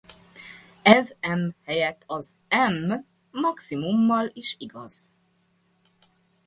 Ez 0.83 1.15
m 1.21 1.49
helyett 1.65 2.03
az 2.07 2.35
M 2.49 2.93
maximummal 3.31 4.29
is 4.33 4.55
igaz. 4.59 5.11